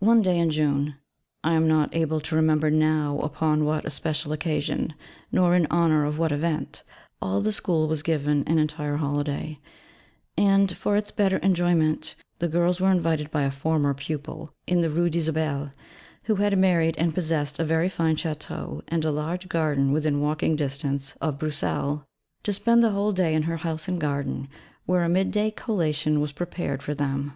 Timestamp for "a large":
19.04-19.48